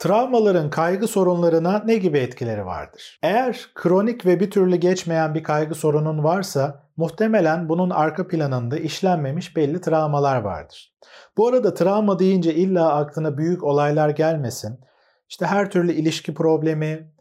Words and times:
Travmaların 0.00 0.70
kaygı 0.70 1.08
sorunlarına 1.08 1.82
ne 1.86 1.96
gibi 1.96 2.18
etkileri 2.18 2.66
vardır? 2.66 3.18
Eğer 3.22 3.70
kronik 3.74 4.26
ve 4.26 4.40
bir 4.40 4.50
türlü 4.50 4.76
geçmeyen 4.76 5.34
bir 5.34 5.42
kaygı 5.42 5.74
sorunun 5.74 6.24
varsa 6.24 6.88
muhtemelen 6.96 7.68
bunun 7.68 7.90
arka 7.90 8.28
planında 8.28 8.78
işlenmemiş 8.78 9.56
belli 9.56 9.80
travmalar 9.80 10.40
vardır. 10.40 10.94
Bu 11.36 11.48
arada 11.48 11.74
travma 11.74 12.18
deyince 12.18 12.54
illa 12.54 12.94
aklına 12.94 13.38
büyük 13.38 13.64
olaylar 13.64 14.08
gelmesin. 14.08 14.80
İşte 15.28 15.46
her 15.46 15.70
türlü 15.70 15.92
ilişki 15.92 16.34
problemi, 16.34 17.12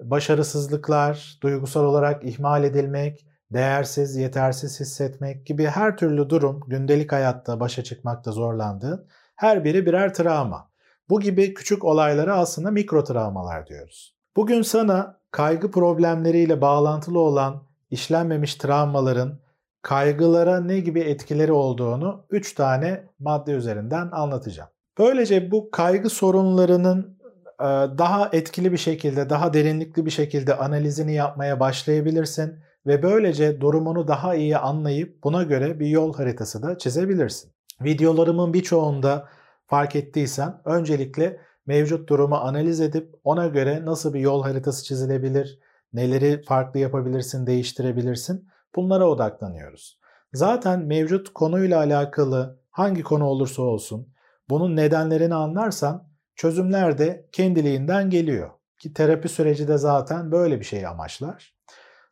başarısızlıklar, 0.00 1.38
duygusal 1.42 1.84
olarak 1.84 2.24
ihmal 2.24 2.64
edilmek, 2.64 3.26
değersiz, 3.52 4.16
yetersiz 4.16 4.80
hissetmek 4.80 5.46
gibi 5.46 5.66
her 5.66 5.96
türlü 5.96 6.30
durum 6.30 6.60
gündelik 6.66 7.12
hayatta 7.12 7.60
başa 7.60 7.84
çıkmakta 7.84 8.32
zorlandığın 8.32 9.08
her 9.36 9.64
biri 9.64 9.86
birer 9.86 10.14
travma. 10.14 10.67
Bu 11.10 11.20
gibi 11.20 11.54
küçük 11.54 11.84
olaylara 11.84 12.38
aslında 12.38 12.70
mikro 12.70 13.04
travmalar 13.04 13.66
diyoruz. 13.66 14.14
Bugün 14.36 14.62
sana 14.62 15.20
kaygı 15.30 15.70
problemleriyle 15.70 16.60
bağlantılı 16.60 17.18
olan 17.18 17.62
işlenmemiş 17.90 18.54
travmaların 18.54 19.38
kaygılara 19.82 20.60
ne 20.60 20.80
gibi 20.80 21.00
etkileri 21.00 21.52
olduğunu 21.52 22.24
3 22.30 22.54
tane 22.54 23.04
madde 23.18 23.52
üzerinden 23.52 24.08
anlatacağım. 24.12 24.70
Böylece 24.98 25.50
bu 25.50 25.70
kaygı 25.70 26.10
sorunlarının 26.10 27.18
e, 27.60 27.64
daha 27.98 28.28
etkili 28.32 28.72
bir 28.72 28.78
şekilde, 28.78 29.30
daha 29.30 29.54
derinlikli 29.54 30.06
bir 30.06 30.10
şekilde 30.10 30.56
analizini 30.56 31.14
yapmaya 31.14 31.60
başlayabilirsin 31.60 32.54
ve 32.86 33.02
böylece 33.02 33.60
durumunu 33.60 34.08
daha 34.08 34.34
iyi 34.34 34.58
anlayıp 34.58 35.24
buna 35.24 35.42
göre 35.42 35.80
bir 35.80 35.86
yol 35.86 36.14
haritası 36.14 36.62
da 36.62 36.78
çizebilirsin. 36.78 37.52
Videolarımın 37.80 38.54
birçoğunda 38.54 39.28
fark 39.68 39.96
ettiysen 39.96 40.60
öncelikle 40.64 41.40
mevcut 41.66 42.08
durumu 42.08 42.36
analiz 42.36 42.80
edip 42.80 43.14
ona 43.24 43.46
göre 43.46 43.84
nasıl 43.84 44.14
bir 44.14 44.20
yol 44.20 44.42
haritası 44.42 44.84
çizilebilir, 44.84 45.58
neleri 45.92 46.42
farklı 46.42 46.80
yapabilirsin, 46.80 47.46
değiştirebilirsin 47.46 48.48
bunlara 48.76 49.08
odaklanıyoruz. 49.08 50.00
Zaten 50.32 50.80
mevcut 50.80 51.32
konuyla 51.34 51.78
alakalı 51.78 52.60
hangi 52.70 53.02
konu 53.02 53.24
olursa 53.24 53.62
olsun 53.62 54.14
bunun 54.50 54.76
nedenlerini 54.76 55.34
anlarsan 55.34 56.08
çözümler 56.34 56.98
de 56.98 57.28
kendiliğinden 57.32 58.10
geliyor. 58.10 58.50
Ki 58.78 58.92
terapi 58.92 59.28
süreci 59.28 59.68
de 59.68 59.78
zaten 59.78 60.32
böyle 60.32 60.60
bir 60.60 60.64
şey 60.64 60.86
amaçlar. 60.86 61.54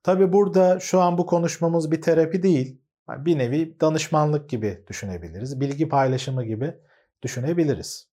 Tabi 0.02 0.32
burada 0.32 0.80
şu 0.80 1.00
an 1.00 1.18
bu 1.18 1.26
konuşmamız 1.26 1.90
bir 1.90 2.02
terapi 2.02 2.42
değil. 2.42 2.80
Bir 3.08 3.38
nevi 3.38 3.80
danışmanlık 3.80 4.48
gibi 4.48 4.84
düşünebiliriz. 4.88 5.60
Bilgi 5.60 5.88
paylaşımı 5.88 6.44
gibi 6.44 6.74
düşünebiliriz. 7.22 8.08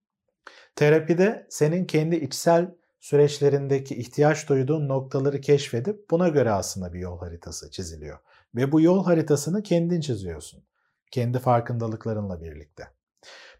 Terapide 0.76 1.46
senin 1.50 1.84
kendi 1.84 2.16
içsel 2.16 2.74
süreçlerindeki 3.00 3.94
ihtiyaç 3.94 4.48
duyduğun 4.48 4.88
noktaları 4.88 5.40
keşfedip 5.40 6.10
buna 6.10 6.28
göre 6.28 6.50
aslında 6.50 6.92
bir 6.92 6.98
yol 6.98 7.18
haritası 7.18 7.70
çiziliyor. 7.70 8.18
Ve 8.54 8.72
bu 8.72 8.80
yol 8.80 9.04
haritasını 9.04 9.62
kendin 9.62 10.00
çiziyorsun. 10.00 10.64
Kendi 11.10 11.38
farkındalıklarınla 11.38 12.40
birlikte. 12.40 12.88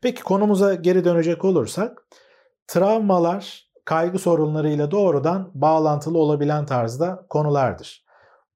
Peki 0.00 0.22
konumuza 0.22 0.74
geri 0.74 1.04
dönecek 1.04 1.44
olursak, 1.44 2.06
travmalar 2.66 3.70
kaygı 3.84 4.18
sorunlarıyla 4.18 4.90
doğrudan 4.90 5.50
bağlantılı 5.54 6.18
olabilen 6.18 6.66
tarzda 6.66 7.26
konulardır. 7.28 8.04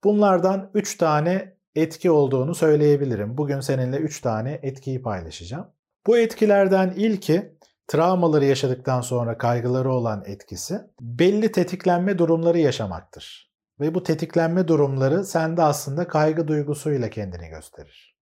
Bunlardan 0.05 0.71
3 0.75 0.97
tane 0.97 1.57
etki 1.75 2.11
olduğunu 2.11 2.55
söyleyebilirim. 2.55 3.39
Bugün 3.39 3.61
seninle 3.61 3.97
3 3.97 4.21
tane 4.21 4.61
etkiyi 4.63 5.03
paylaşacağım. 5.03 5.76
Bu 6.07 6.19
etkilerden 6.19 6.93
ilki 6.97 7.57
travmaları 7.87 8.45
yaşadıktan 8.45 9.01
sonra 9.01 9.39
kaygıları 9.39 9.93
olan 9.93 10.23
etkisi 10.27 10.81
belli 11.01 11.53
tetiklenme 11.53 12.19
durumları 12.19 12.59
yaşamaktır. 12.59 13.53
Ve 13.81 13.95
bu 13.95 14.03
tetiklenme 14.03 14.69
durumları 14.69 15.25
sende 15.25 15.63
aslında 15.63 16.09
kaygı 16.09 16.49
duygusuyla 16.49 17.11
kendini 17.11 17.49
gösterir. 17.49 18.17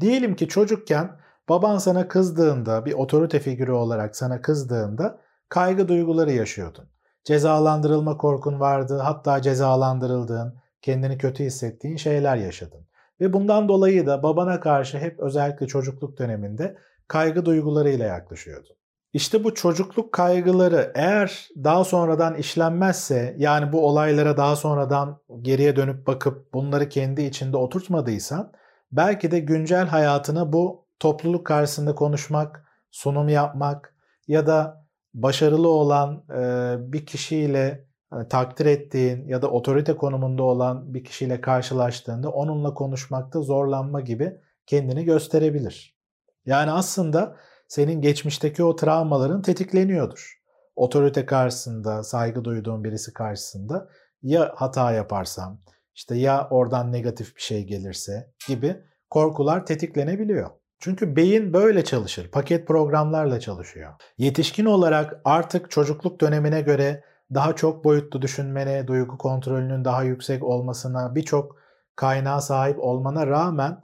Diyelim 0.00 0.36
ki 0.36 0.48
çocukken 0.48 1.20
baban 1.48 1.78
sana 1.78 2.08
kızdığında, 2.08 2.84
bir 2.84 2.92
otorite 2.92 3.38
figürü 3.38 3.72
olarak 3.72 4.16
sana 4.16 4.42
kızdığında 4.42 5.20
kaygı 5.48 5.88
duyguları 5.88 6.32
yaşıyordun. 6.32 6.88
Cezalandırılma 7.24 8.16
korkun 8.16 8.60
vardı, 8.60 8.98
hatta 8.98 9.42
cezalandırıldığın, 9.42 10.54
kendini 10.82 11.18
kötü 11.18 11.44
hissettiğin 11.44 11.96
şeyler 11.96 12.36
yaşadın. 12.36 12.86
Ve 13.20 13.32
bundan 13.32 13.68
dolayı 13.68 14.06
da 14.06 14.22
babana 14.22 14.60
karşı 14.60 14.98
hep 14.98 15.20
özellikle 15.20 15.66
çocukluk 15.66 16.18
döneminde 16.18 16.76
kaygı 17.10 17.44
duygularıyla 17.44 18.06
yaklaşıyordun. 18.06 18.76
İşte 19.12 19.44
bu 19.44 19.54
çocukluk 19.54 20.12
kaygıları 20.12 20.92
eğer 20.94 21.48
daha 21.64 21.84
sonradan 21.84 22.34
işlenmezse 22.34 23.34
yani 23.38 23.72
bu 23.72 23.86
olaylara 23.86 24.36
daha 24.36 24.56
sonradan 24.56 25.20
geriye 25.42 25.76
dönüp 25.76 26.06
bakıp 26.06 26.54
bunları 26.54 26.88
kendi 26.88 27.22
içinde 27.22 27.56
oturtmadıysan 27.56 28.52
belki 28.92 29.30
de 29.30 29.40
güncel 29.40 29.86
hayatına 29.86 30.52
bu 30.52 30.86
topluluk 30.98 31.46
karşısında 31.46 31.94
konuşmak, 31.94 32.64
sunum 32.90 33.28
yapmak 33.28 33.94
ya 34.28 34.46
da 34.46 34.86
başarılı 35.14 35.68
olan 35.68 36.24
e, 36.30 36.92
bir 36.92 37.06
kişiyle 37.06 37.88
hani, 38.10 38.28
takdir 38.28 38.66
ettiğin 38.66 39.28
ya 39.28 39.42
da 39.42 39.50
otorite 39.50 39.96
konumunda 39.96 40.42
olan 40.42 40.94
bir 40.94 41.04
kişiyle 41.04 41.40
karşılaştığında 41.40 42.30
onunla 42.30 42.74
konuşmakta 42.74 43.42
zorlanma 43.42 44.00
gibi 44.00 44.40
kendini 44.66 45.04
gösterebilir. 45.04 45.99
Yani 46.50 46.70
aslında 46.70 47.36
senin 47.68 48.00
geçmişteki 48.00 48.64
o 48.64 48.76
travmaların 48.76 49.42
tetikleniyordur. 49.42 50.40
Otorite 50.76 51.26
karşısında, 51.26 52.02
saygı 52.02 52.44
duyduğun 52.44 52.84
birisi 52.84 53.12
karşısında 53.12 53.88
ya 54.22 54.52
hata 54.56 54.92
yaparsam, 54.92 55.60
işte 55.94 56.14
ya 56.14 56.48
oradan 56.50 56.92
negatif 56.92 57.36
bir 57.36 57.40
şey 57.40 57.64
gelirse 57.64 58.32
gibi 58.48 58.76
korkular 59.10 59.66
tetiklenebiliyor. 59.66 60.50
Çünkü 60.78 61.16
beyin 61.16 61.52
böyle 61.52 61.84
çalışır. 61.84 62.30
Paket 62.30 62.68
programlarla 62.68 63.40
çalışıyor. 63.40 63.92
Yetişkin 64.18 64.64
olarak 64.64 65.20
artık 65.24 65.70
çocukluk 65.70 66.20
dönemine 66.20 66.60
göre 66.60 67.04
daha 67.34 67.56
çok 67.56 67.84
boyutlu 67.84 68.22
düşünmene, 68.22 68.86
duygu 68.86 69.18
kontrolünün 69.18 69.84
daha 69.84 70.02
yüksek 70.02 70.44
olmasına, 70.44 71.14
birçok 71.14 71.56
kaynağa 71.96 72.40
sahip 72.40 72.78
olmana 72.78 73.26
rağmen 73.26 73.80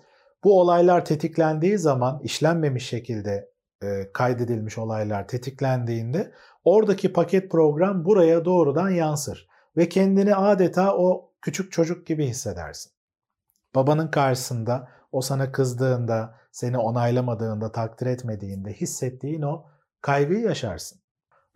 bu 0.46 0.60
olaylar 0.60 1.04
tetiklendiği 1.04 1.78
zaman 1.78 2.20
işlenmemiş 2.22 2.88
şekilde 2.88 3.50
e, 3.82 4.12
kaydedilmiş 4.12 4.78
olaylar 4.78 5.28
tetiklendiğinde 5.28 6.32
oradaki 6.64 7.12
paket 7.12 7.50
program 7.50 8.04
buraya 8.04 8.44
doğrudan 8.44 8.90
yansır 8.90 9.48
ve 9.76 9.88
kendini 9.88 10.34
adeta 10.34 10.96
o 10.96 11.32
küçük 11.42 11.72
çocuk 11.72 12.06
gibi 12.06 12.26
hissedersin. 12.26 12.92
Babanın 13.74 14.08
karşısında 14.08 14.88
o 15.12 15.20
sana 15.20 15.52
kızdığında, 15.52 16.34
seni 16.52 16.78
onaylamadığında, 16.78 17.72
takdir 17.72 18.06
etmediğinde 18.06 18.72
hissettiğin 18.72 19.42
o 19.42 19.66
kaygıyı 20.00 20.40
yaşarsın. 20.40 21.00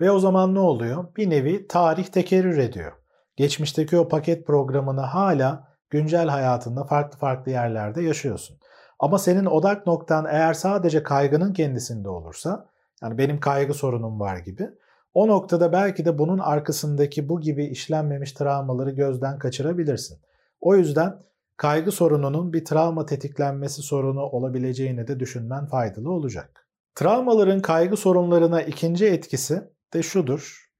Ve 0.01 0.11
o 0.11 0.19
zaman 0.19 0.55
ne 0.55 0.61
oluyor? 0.61 1.17
Bir 1.17 1.31
nevi 1.31 1.67
tarih 1.69 2.07
tekerrür 2.07 2.59
ediyor. 2.59 2.93
Geçmişteki 3.37 3.99
o 3.99 4.09
paket 4.09 4.47
programını 4.47 5.01
hala 5.01 5.69
güncel 5.91 6.29
hayatında 6.29 6.85
farklı 6.85 7.19
farklı 7.19 7.53
yerlerde 7.53 8.03
yaşıyorsun. 8.03 8.60
Ama 9.01 9.19
senin 9.19 9.45
odak 9.45 9.87
noktan 9.87 10.27
eğer 10.31 10.55
sadece 10.55 11.03
kaygının 11.03 11.53
kendisinde 11.53 12.09
olursa, 12.09 12.67
yani 13.03 13.19
benim 13.19 13.41
kaygı 13.41 13.75
sorunum 13.75 14.21
var 14.21 14.37
gibi, 14.37 14.71
o 15.15 15.29
noktada 15.29 15.73
belki 15.73 16.05
de 16.05 16.19
bunun 16.19 16.39
arkasındaki 16.39 17.29
bu 17.29 17.41
gibi 17.41 17.65
işlenmemiş 17.65 18.33
travmaları 18.33 18.91
gözden 18.91 19.39
kaçırabilirsin. 19.39 20.19
O 20.61 20.77
yüzden 20.77 21.23
kaygı 21.57 21.93
sorununun 21.93 22.53
bir 22.53 22.65
travma 22.65 23.07
tetiklenmesi 23.07 23.83
sorunu 23.83 24.23
olabileceğini 24.23 25.09
de 25.09 25.21
düşünmen 25.21 25.67
faydalı 25.67 26.13
olacak. 26.13 26.69
Travmaların 26.95 27.61
kaygı 27.61 27.97
sorunlarına 27.97 28.63
ikinci 28.63 29.07
etkisi 29.07 29.63
de 29.95 30.03
şudur. 30.03 30.71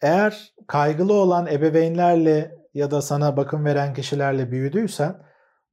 Eğer 0.00 0.54
kaygılı 0.66 1.12
olan 1.12 1.46
ebeveynlerle 1.46 2.58
ya 2.74 2.90
da 2.90 3.02
sana 3.02 3.36
bakım 3.36 3.64
veren 3.64 3.94
kişilerle 3.94 4.50
büyüdüysen 4.50 5.22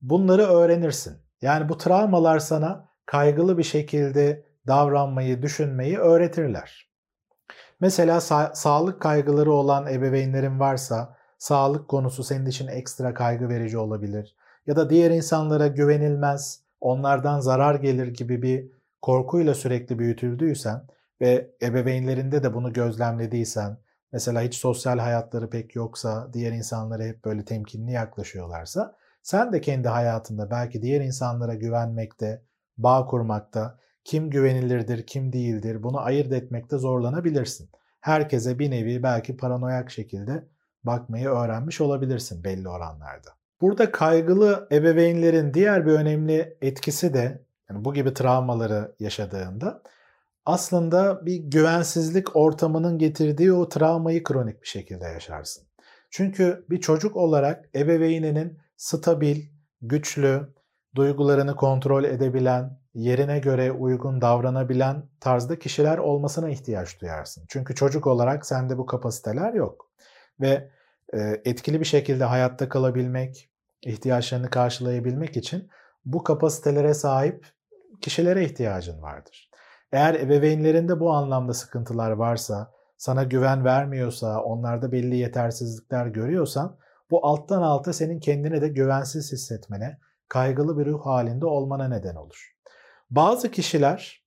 bunları 0.01 0.41
öğrenirsin. 0.41 1.28
Yani 1.41 1.69
bu 1.69 1.77
travmalar 1.77 2.39
sana 2.39 2.89
kaygılı 3.05 3.57
bir 3.57 3.63
şekilde 3.63 4.45
davranmayı, 4.67 5.41
düşünmeyi 5.41 5.97
öğretirler. 5.97 6.89
Mesela 7.79 8.17
sa- 8.17 8.55
sağlık 8.55 9.01
kaygıları 9.01 9.51
olan 9.51 9.87
ebeveynlerin 9.87 10.59
varsa 10.59 11.17
sağlık 11.37 11.87
konusu 11.87 12.23
senin 12.23 12.45
için 12.45 12.67
ekstra 12.67 13.13
kaygı 13.13 13.49
verici 13.49 13.77
olabilir. 13.77 14.35
Ya 14.67 14.75
da 14.75 14.89
diğer 14.89 15.11
insanlara 15.11 15.67
güvenilmez, 15.67 16.63
onlardan 16.81 17.39
zarar 17.39 17.75
gelir 17.75 18.07
gibi 18.07 18.41
bir 18.41 18.71
korkuyla 19.01 19.53
sürekli 19.53 19.99
büyütüldüysen 19.99 20.81
ve 21.21 21.51
ebeveynlerinde 21.61 22.43
de 22.43 22.53
bunu 22.53 22.73
gözlemlediysen, 22.73 23.77
mesela 24.11 24.41
hiç 24.41 24.55
sosyal 24.55 24.99
hayatları 24.99 25.49
pek 25.49 25.75
yoksa, 25.75 26.29
diğer 26.33 26.51
insanlara 26.51 27.03
hep 27.03 27.25
böyle 27.25 27.45
temkinli 27.45 27.91
yaklaşıyorlarsa 27.91 28.95
sen 29.29 29.53
de 29.53 29.61
kendi 29.61 29.87
hayatında 29.87 30.51
belki 30.51 30.81
diğer 30.81 31.01
insanlara 31.01 31.53
güvenmekte, 31.53 32.41
bağ 32.77 33.05
kurmakta, 33.05 33.79
kim 34.03 34.29
güvenilirdir, 34.29 35.05
kim 35.05 35.33
değildir 35.33 35.83
bunu 35.83 35.99
ayırt 35.99 36.31
etmekte 36.31 36.77
zorlanabilirsin. 36.77 37.69
herkese 38.01 38.59
bir 38.59 38.71
nevi 38.71 39.03
belki 39.03 39.37
paranoyak 39.37 39.91
şekilde 39.91 40.47
bakmayı 40.83 41.29
öğrenmiş 41.29 41.81
olabilirsin 41.81 42.43
belli 42.43 42.69
oranlarda. 42.69 43.29
Burada 43.61 43.91
kaygılı 43.91 44.67
ebeveynlerin 44.71 45.53
diğer 45.53 45.85
bir 45.85 45.91
önemli 45.91 46.57
etkisi 46.61 47.13
de 47.13 47.43
yani 47.69 47.85
bu 47.85 47.93
gibi 47.93 48.13
travmaları 48.13 48.95
yaşadığında 48.99 49.83
aslında 50.45 51.25
bir 51.25 51.35
güvensizlik 51.35 52.35
ortamının 52.35 52.97
getirdiği 52.97 53.53
o 53.53 53.69
travmayı 53.69 54.23
kronik 54.23 54.61
bir 54.61 54.67
şekilde 54.67 55.05
yaşarsın. 55.05 55.63
Çünkü 56.09 56.65
bir 56.69 56.81
çocuk 56.81 57.15
olarak 57.15 57.69
ebeveyninin 57.75 58.59
stabil, 58.79 59.45
güçlü, 59.81 60.53
duygularını 60.95 61.55
kontrol 61.55 62.03
edebilen, 62.03 62.79
yerine 62.93 63.39
göre 63.39 63.71
uygun 63.71 64.21
davranabilen 64.21 65.03
tarzda 65.19 65.59
kişiler 65.59 65.97
olmasına 65.97 66.49
ihtiyaç 66.49 67.01
duyarsın. 67.01 67.43
Çünkü 67.47 67.75
çocuk 67.75 68.07
olarak 68.07 68.45
sende 68.45 68.77
bu 68.77 68.85
kapasiteler 68.85 69.53
yok. 69.53 69.91
Ve 70.41 70.69
e, 71.13 71.41
etkili 71.45 71.79
bir 71.79 71.85
şekilde 71.85 72.23
hayatta 72.23 72.69
kalabilmek, 72.69 73.49
ihtiyaçlarını 73.85 74.49
karşılayabilmek 74.49 75.37
için 75.37 75.69
bu 76.05 76.23
kapasitelere 76.23 76.93
sahip 76.93 77.45
kişilere 78.01 78.45
ihtiyacın 78.45 79.01
vardır. 79.01 79.49
Eğer 79.91 80.13
ebeveynlerinde 80.13 80.99
bu 80.99 81.11
anlamda 81.11 81.53
sıkıntılar 81.53 82.11
varsa, 82.11 82.71
sana 82.97 83.23
güven 83.23 83.65
vermiyorsa, 83.65 84.41
onlarda 84.41 84.91
belli 84.91 85.15
yetersizlikler 85.15 86.05
görüyorsan 86.05 86.77
bu 87.11 87.25
alttan 87.25 87.61
alta 87.61 87.93
senin 87.93 88.19
kendini 88.19 88.61
de 88.61 88.67
güvensiz 88.67 89.31
hissetmene, 89.31 89.97
kaygılı 90.27 90.77
bir 90.77 90.85
ruh 90.85 91.05
halinde 91.05 91.45
olmana 91.45 91.87
neden 91.87 92.15
olur. 92.15 92.55
Bazı 93.09 93.51
kişiler 93.51 94.23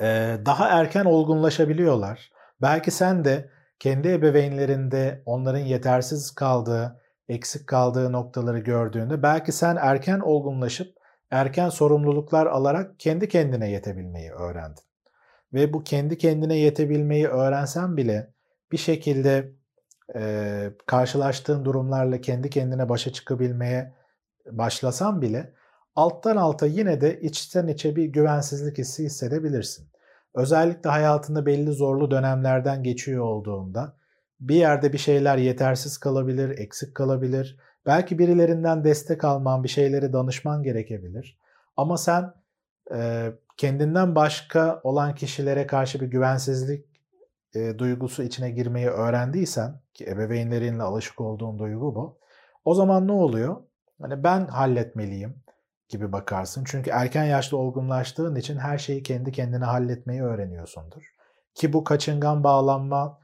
e, 0.00 0.36
daha 0.46 0.68
erken 0.68 1.04
olgunlaşabiliyorlar. 1.04 2.30
Belki 2.62 2.90
sen 2.90 3.24
de 3.24 3.50
kendi 3.78 4.08
ebeveynlerinde 4.08 5.22
onların 5.26 5.58
yetersiz 5.60 6.30
kaldığı, 6.30 7.00
eksik 7.28 7.66
kaldığı 7.66 8.12
noktaları 8.12 8.58
gördüğünde 8.58 9.22
belki 9.22 9.52
sen 9.52 9.76
erken 9.80 10.20
olgunlaşıp 10.20 10.96
erken 11.30 11.68
sorumluluklar 11.68 12.46
alarak 12.46 13.00
kendi 13.00 13.28
kendine 13.28 13.70
yetebilmeyi 13.70 14.30
öğrendin. 14.30 14.84
Ve 15.52 15.72
bu 15.72 15.84
kendi 15.84 16.18
kendine 16.18 16.56
yetebilmeyi 16.56 17.28
öğrensen 17.28 17.96
bile 17.96 18.34
bir 18.72 18.76
şekilde 18.76 19.52
e, 20.14 20.72
karşılaştığın 20.86 21.64
durumlarla 21.64 22.20
kendi 22.20 22.50
kendine 22.50 22.88
başa 22.88 23.12
çıkabilmeye 23.12 23.94
başlasan 24.50 25.22
bile 25.22 25.52
alttan 25.96 26.36
alta 26.36 26.66
yine 26.66 27.00
de 27.00 27.20
içten 27.20 27.68
içe 27.68 27.96
bir 27.96 28.04
güvensizlik 28.04 28.78
hissi 28.78 29.04
hissedebilirsin. 29.04 29.88
Özellikle 30.34 30.90
hayatında 30.90 31.46
belli 31.46 31.72
zorlu 31.72 32.10
dönemlerden 32.10 32.82
geçiyor 32.82 33.24
olduğunda 33.24 33.96
bir 34.40 34.54
yerde 34.54 34.92
bir 34.92 34.98
şeyler 34.98 35.36
yetersiz 35.36 35.98
kalabilir, 35.98 36.58
eksik 36.58 36.94
kalabilir. 36.94 37.58
Belki 37.86 38.18
birilerinden 38.18 38.84
destek 38.84 39.24
alman, 39.24 39.64
bir 39.64 39.68
şeyleri 39.68 40.12
danışman 40.12 40.62
gerekebilir. 40.62 41.38
Ama 41.76 41.96
sen 41.96 42.34
e, 42.94 43.30
kendinden 43.56 44.14
başka 44.14 44.80
olan 44.84 45.14
kişilere 45.14 45.66
karşı 45.66 46.00
bir 46.00 46.06
güvensizlik 46.06 46.91
e, 47.54 47.78
duygusu 47.78 48.22
içine 48.22 48.50
girmeyi 48.50 48.88
öğrendiysen 48.88 49.80
ki 49.94 50.06
ebeveynlerinle 50.06 50.82
alışık 50.82 51.20
olduğun 51.20 51.58
duygu 51.58 51.94
bu. 51.94 52.18
O 52.64 52.74
zaman 52.74 53.08
ne 53.08 53.12
oluyor? 53.12 53.56
Hani 54.00 54.24
ben 54.24 54.46
halletmeliyim 54.46 55.42
gibi 55.88 56.12
bakarsın. 56.12 56.64
Çünkü 56.66 56.90
erken 56.90 57.24
yaşta 57.24 57.56
olgunlaştığın 57.56 58.36
için 58.36 58.56
her 58.56 58.78
şeyi 58.78 59.02
kendi 59.02 59.32
kendine 59.32 59.64
halletmeyi 59.64 60.22
öğreniyorsundur. 60.22 61.14
Ki 61.54 61.72
bu 61.72 61.84
kaçıngan 61.84 62.44
bağlanma 62.44 63.22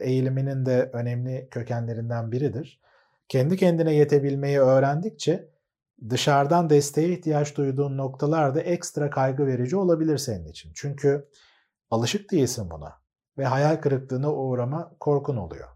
eğiliminin 0.00 0.66
de 0.66 0.90
önemli 0.92 1.48
kökenlerinden 1.50 2.32
biridir. 2.32 2.80
Kendi 3.28 3.56
kendine 3.56 3.94
yetebilmeyi 3.94 4.58
öğrendikçe 4.58 5.48
dışarıdan 6.10 6.70
desteğe 6.70 7.08
ihtiyaç 7.08 7.56
duyduğun 7.56 7.96
noktalarda 7.96 8.60
ekstra 8.60 9.10
kaygı 9.10 9.46
verici 9.46 9.76
olabilir 9.76 10.18
senin 10.18 10.46
için. 10.46 10.72
Çünkü 10.74 11.28
alışık 11.90 12.32
değilsin 12.32 12.70
buna 12.70 13.07
ve 13.38 13.44
hayal 13.44 13.76
kırıklığına 13.76 14.32
uğrama 14.32 14.92
korkun 15.00 15.36
oluyor. 15.36 15.68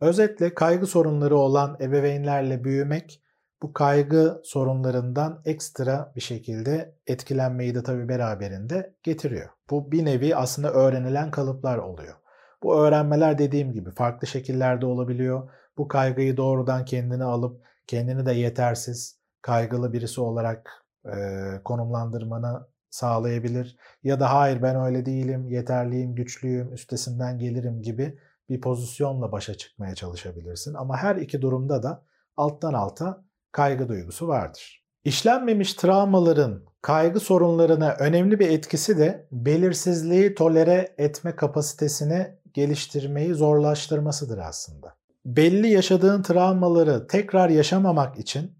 Özetle 0.00 0.54
kaygı 0.54 0.86
sorunları 0.86 1.36
olan 1.36 1.76
ebeveynlerle 1.80 2.64
büyümek 2.64 3.22
bu 3.62 3.72
kaygı 3.72 4.40
sorunlarından 4.44 5.42
ekstra 5.44 6.12
bir 6.16 6.20
şekilde 6.20 6.94
etkilenmeyi 7.06 7.74
de 7.74 7.82
tabii 7.82 8.08
beraberinde 8.08 8.94
getiriyor. 9.02 9.48
Bu 9.70 9.92
bir 9.92 10.04
nevi 10.04 10.36
aslında 10.36 10.72
öğrenilen 10.72 11.30
kalıplar 11.30 11.78
oluyor. 11.78 12.14
Bu 12.62 12.80
öğrenmeler 12.80 13.38
dediğim 13.38 13.72
gibi 13.72 13.90
farklı 13.90 14.26
şekillerde 14.26 14.86
olabiliyor. 14.86 15.50
Bu 15.78 15.88
kaygıyı 15.88 16.36
doğrudan 16.36 16.84
kendine 16.84 17.24
alıp 17.24 17.62
kendini 17.86 18.26
de 18.26 18.32
yetersiz, 18.32 19.18
kaygılı 19.42 19.92
birisi 19.92 20.20
olarak 20.20 20.84
e, 21.06 21.16
konumlandırmanı 21.64 22.66
sağlayabilir. 22.90 23.76
Ya 24.02 24.20
da 24.20 24.34
hayır 24.34 24.62
ben 24.62 24.76
öyle 24.76 25.06
değilim, 25.06 25.48
yeterliyim, 25.48 26.14
güçlüyüm, 26.14 26.72
üstesinden 26.72 27.38
gelirim 27.38 27.82
gibi 27.82 28.18
bir 28.48 28.60
pozisyonla 28.60 29.32
başa 29.32 29.54
çıkmaya 29.54 29.94
çalışabilirsin. 29.94 30.74
Ama 30.74 30.96
her 30.96 31.16
iki 31.16 31.42
durumda 31.42 31.82
da 31.82 32.04
alttan 32.36 32.74
alta 32.74 33.24
kaygı 33.52 33.88
duygusu 33.88 34.28
vardır. 34.28 34.84
İşlenmemiş 35.04 35.74
travmaların 35.74 36.64
kaygı 36.82 37.20
sorunlarına 37.20 37.96
önemli 37.98 38.38
bir 38.40 38.50
etkisi 38.50 38.98
de 38.98 39.28
belirsizliği 39.32 40.34
tolere 40.34 40.94
etme 40.98 41.36
kapasitesini 41.36 42.38
geliştirmeyi 42.54 43.34
zorlaştırmasıdır 43.34 44.38
aslında. 44.38 44.96
Belli 45.24 45.68
yaşadığın 45.68 46.22
travmaları 46.22 47.06
tekrar 47.06 47.48
yaşamamak 47.48 48.18
için 48.18 48.58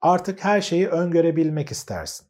artık 0.00 0.44
her 0.44 0.60
şeyi 0.60 0.88
öngörebilmek 0.88 1.70
istersin. 1.70 2.26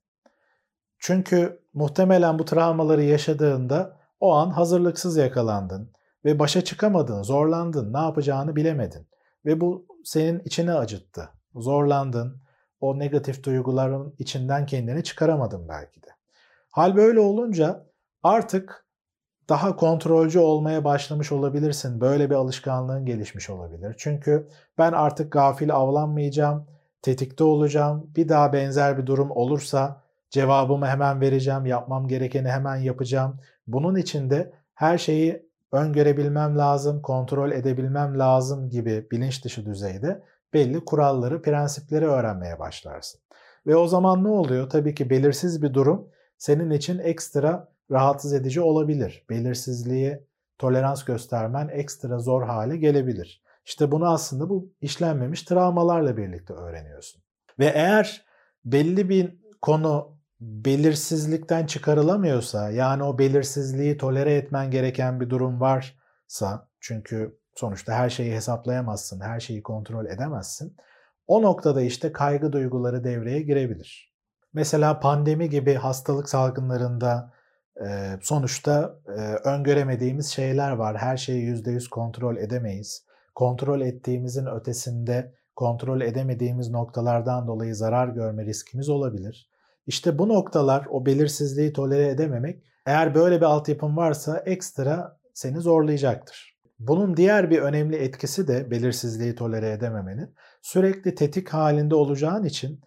Çünkü 0.99 1.61
muhtemelen 1.75 2.39
bu 2.39 2.45
travmaları 2.45 3.03
yaşadığında 3.03 3.97
o 4.21 4.35
an 4.35 4.51
hazırlıksız 4.51 5.17
yakalandın 5.17 5.93
ve 6.25 6.39
başa 6.39 6.65
çıkamadın, 6.65 7.23
zorlandın, 7.23 7.93
ne 7.93 7.99
yapacağını 7.99 8.57
bilemedin 8.57 9.09
ve 9.45 9.61
bu 9.61 9.87
senin 10.05 10.41
içini 10.41 10.73
acıttı. 10.73 11.29
Zorlandın, 11.55 12.43
o 12.81 12.99
negatif 12.99 13.45
duyguların 13.45 14.15
içinden 14.19 14.67
kendini 14.67 15.05
çıkaramadın 15.05 15.69
belki 15.69 16.03
de. 16.03 16.09
Hal 16.71 16.97
böyle 16.97 17.21
olunca 17.21 17.87
artık 18.23 18.87
daha 19.49 19.77
kontrolcü 19.77 20.39
olmaya 20.39 20.85
başlamış 20.85 21.33
olabilirsin. 21.33 22.01
Böyle 22.01 22.31
bir 22.31 22.35
alışkanlığın 22.35 23.07
gelişmiş 23.07 23.51
olabilir. 23.51 23.95
Çünkü 23.99 24.49
ben 24.79 24.93
artık 24.93 25.33
gafil 25.33 25.75
avlanmayacağım, 25.75 26.67
tetikte 27.03 27.45
olacağım. 27.45 28.11
Bir 28.17 28.29
daha 28.29 28.53
benzer 28.53 28.99
bir 28.99 29.07
durum 29.07 29.31
olursa 29.31 30.03
cevabımı 30.31 30.87
hemen 30.87 31.21
vereceğim, 31.21 31.67
yapmam 31.67 32.09
gerekeni 32.09 32.49
hemen 32.49 32.77
yapacağım. 32.77 33.41
Bunun 33.67 33.97
için 33.97 34.31
de 34.31 34.53
her 34.75 34.99
şeyi 34.99 35.47
öngörebilmem 35.73 36.59
lazım, 36.59 37.03
kontrol 37.03 37.53
edebilmem 37.53 38.19
lazım 38.19 38.71
gibi 38.71 39.07
bilinç 39.11 39.45
dışı 39.45 39.67
düzeyde 39.67 40.23
belli 40.55 40.85
kuralları, 40.85 41.43
prensipleri 41.43 42.07
öğrenmeye 42.07 42.59
başlarsın. 42.59 43.21
Ve 43.67 43.77
o 43.77 43.87
zaman 43.87 44.25
ne 44.25 44.29
oluyor? 44.29 44.71
Tabii 44.71 44.95
ki 44.95 45.11
belirsiz 45.11 45.63
bir 45.63 45.75
durum 45.75 46.09
senin 46.39 46.71
için 46.71 46.99
ekstra 46.99 47.69
rahatsız 47.91 48.33
edici 48.33 48.61
olabilir. 48.61 49.25
Belirsizliği 49.31 50.27
tolerans 50.59 51.05
göstermen 51.05 51.69
ekstra 51.69 52.19
zor 52.19 52.43
hale 52.43 52.77
gelebilir. 52.77 53.43
İşte 53.65 53.93
bunu 53.93 54.09
aslında 54.09 54.49
bu 54.49 54.73
işlenmemiş 54.81 55.43
travmalarla 55.43 56.17
birlikte 56.17 56.55
öğreniyorsun. 56.55 57.23
Ve 57.59 57.67
eğer 57.67 58.27
belli 58.65 59.09
bir 59.09 59.37
konu 59.63 60.16
belirsizlikten 60.41 61.67
çıkarılamıyorsa 61.67 62.71
yani 62.71 63.03
o 63.03 63.19
belirsizliği 63.19 63.97
tolere 63.97 64.35
etmen 64.35 64.71
gereken 64.71 65.21
bir 65.21 65.31
durum 65.31 65.61
varsa 65.61 66.69
çünkü 66.81 67.39
sonuçta 67.55 67.95
her 67.95 68.11
şeyi 68.11 68.35
hesaplayamazsın, 68.35 69.21
her 69.21 69.41
şeyi 69.41 69.63
kontrol 69.63 70.07
edemezsin. 70.07 70.77
O 71.27 71.43
noktada 71.43 71.83
işte 71.83 72.13
kaygı 72.13 72.53
duyguları 72.53 73.05
devreye 73.05 73.43
girebilir. 73.43 74.15
Mesela 74.53 75.01
pandemi 75.01 75.51
gibi 75.51 75.75
hastalık 75.75 76.29
salgınlarında 76.29 77.33
sonuçta 78.21 78.97
öngöremediğimiz 79.45 80.27
şeyler 80.27 80.71
var. 80.71 80.97
Her 80.97 81.17
şeyi 81.17 81.55
%100 81.55 81.89
kontrol 81.89 82.37
edemeyiz. 82.37 83.07
Kontrol 83.35 83.81
ettiğimizin 83.81 84.47
ötesinde 84.47 85.35
kontrol 85.57 86.01
edemediğimiz 86.01 86.71
noktalardan 86.71 87.47
dolayı 87.47 87.75
zarar 87.75 88.09
görme 88.09 88.45
riskimiz 88.45 88.89
olabilir. 88.89 89.51
İşte 89.87 90.19
bu 90.19 90.29
noktalar 90.29 90.87
o 90.91 91.07
belirsizliği 91.07 91.73
tolere 91.73 92.09
edememek 92.09 92.63
eğer 92.87 93.15
böyle 93.15 93.37
bir 93.37 93.47
altyapın 93.47 93.97
varsa 93.97 94.39
ekstra 94.39 95.19
seni 95.35 95.61
zorlayacaktır. 95.61 96.57
Bunun 96.79 97.17
diğer 97.17 97.51
bir 97.51 97.59
önemli 97.59 97.97
etkisi 97.97 98.49
de 98.49 98.71
belirsizliği 98.71 99.35
tolere 99.35 99.71
edememenin 99.71 100.35
sürekli 100.63 101.15
tetik 101.15 101.49
halinde 101.49 101.95
olacağın 101.95 102.45
için 102.45 102.81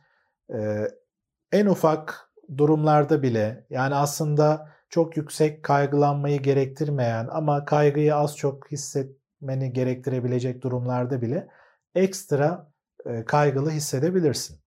en 1.52 1.66
ufak 1.66 2.32
durumlarda 2.58 3.24
bile 3.24 3.66
yani 3.70 3.96
aslında 3.96 4.70
çok 4.90 5.18
yüksek 5.18 5.64
kaygılanmayı 5.64 6.42
gerektirmeyen 6.42 7.28
ama 7.32 7.66
kaygıyı 7.66 8.16
az 8.16 8.38
çok 8.38 8.72
hissetmeni 8.72 9.74
gerektirebilecek 9.74 10.62
durumlarda 10.64 11.22
bile 11.22 11.48
ekstra 11.96 12.72
e, 13.06 13.26
kaygılı 13.26 13.70
hissedebilirsin. 13.70 14.60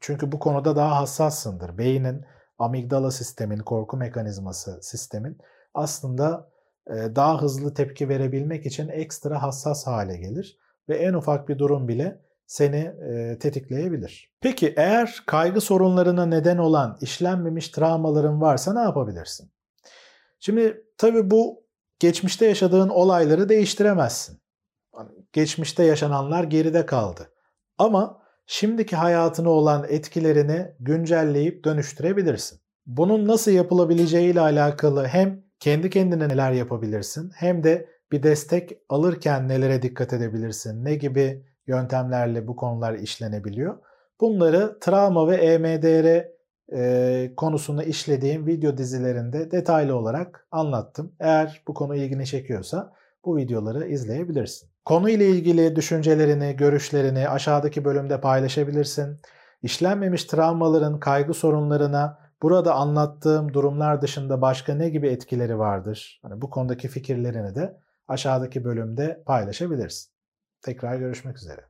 Çünkü 0.00 0.32
bu 0.32 0.38
konuda 0.38 0.76
daha 0.76 1.00
hassassındır. 1.00 1.78
Beynin 1.78 2.24
amigdala 2.58 3.10
sistemin, 3.10 3.58
korku 3.58 3.96
mekanizması 3.96 4.78
sistemin 4.82 5.38
aslında 5.74 6.50
e, 6.90 6.94
daha 6.94 7.42
hızlı 7.42 7.74
tepki 7.74 8.08
verebilmek 8.08 8.66
için 8.66 8.88
ekstra 8.88 9.42
hassas 9.42 9.86
hale 9.86 10.16
gelir 10.16 10.58
ve 10.88 10.96
en 10.96 11.14
ufak 11.14 11.48
bir 11.48 11.58
durum 11.58 11.88
bile 11.88 12.20
seni 12.46 12.76
e, 12.76 13.38
tetikleyebilir. 13.38 14.32
Peki 14.40 14.74
eğer 14.76 15.22
kaygı 15.26 15.60
sorunlarına 15.60 16.26
neden 16.26 16.58
olan 16.58 16.98
işlenmemiş 17.00 17.68
travmaların 17.68 18.40
varsa 18.40 18.74
ne 18.74 18.80
yapabilirsin? 18.80 19.50
Şimdi 20.40 20.84
tabii 20.98 21.30
bu 21.30 21.64
geçmişte 21.98 22.46
yaşadığın 22.46 22.88
olayları 22.88 23.48
değiştiremezsin. 23.48 24.40
Hani 24.92 25.10
geçmişte 25.32 25.84
yaşananlar 25.84 26.44
geride 26.44 26.86
kaldı. 26.86 27.32
Ama 27.78 28.22
şimdiki 28.46 28.96
hayatına 28.96 29.50
olan 29.50 29.86
etkilerini 29.88 30.66
güncelleyip 30.80 31.64
dönüştürebilirsin. 31.64 32.58
Bunun 32.86 33.28
nasıl 33.28 33.50
yapılabileceği 33.50 34.32
ile 34.32 34.40
alakalı 34.40 35.06
hem 35.06 35.42
kendi 35.60 35.90
kendine 35.90 36.28
neler 36.28 36.52
yapabilirsin 36.52 37.30
hem 37.34 37.64
de 37.64 37.88
bir 38.12 38.22
destek 38.22 38.72
alırken 38.88 39.48
nelere 39.48 39.82
dikkat 39.82 40.12
edebilirsin, 40.12 40.84
ne 40.84 40.94
gibi 40.94 41.46
yöntemlerle 41.66 42.46
bu 42.48 42.56
konular 42.56 42.94
işlenebiliyor. 42.94 43.78
Bunları 44.20 44.78
travma 44.80 45.28
ve 45.28 45.36
EMDR 45.36 46.26
e, 46.72 47.32
konusunu 47.36 47.82
işlediğim 47.82 48.46
video 48.46 48.76
dizilerinde 48.76 49.50
detaylı 49.50 49.96
olarak 49.96 50.46
anlattım. 50.50 51.12
Eğer 51.20 51.62
bu 51.68 51.74
konu 51.74 51.96
ilgini 51.96 52.26
çekiyorsa 52.26 52.92
bu 53.24 53.36
videoları 53.36 53.88
izleyebilirsin. 53.88 54.70
Konu 54.86 55.10
ile 55.10 55.28
ilgili 55.28 55.76
düşüncelerini, 55.76 56.56
görüşlerini 56.56 57.28
aşağıdaki 57.28 57.84
bölümde 57.84 58.20
paylaşabilirsin. 58.20 59.20
İşlenmemiş 59.62 60.24
travmaların 60.24 61.00
kaygı 61.00 61.34
sorunlarına 61.34 62.18
burada 62.42 62.74
anlattığım 62.74 63.54
durumlar 63.54 64.02
dışında 64.02 64.40
başka 64.40 64.74
ne 64.74 64.88
gibi 64.88 65.08
etkileri 65.08 65.58
vardır? 65.58 66.20
Hani 66.22 66.40
bu 66.40 66.50
konudaki 66.50 66.88
fikirlerini 66.88 67.54
de 67.54 67.76
aşağıdaki 68.08 68.64
bölümde 68.64 69.22
paylaşabilirsin. 69.26 70.12
Tekrar 70.62 70.96
görüşmek 70.96 71.36
üzere. 71.36 71.60